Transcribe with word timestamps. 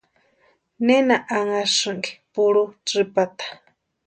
¿Nena 0.85 1.15
anhasïnki 1.37 2.11
purhu 2.33 2.63
tsïpata? 2.85 3.45